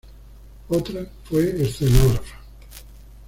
Otra 0.67 0.99
fue 1.25 1.61
escenógrafa. 1.61 2.39